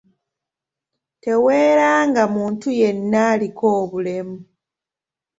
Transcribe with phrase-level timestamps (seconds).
[1.23, 4.37] Teweeranga muntu yenna aliko obulemu.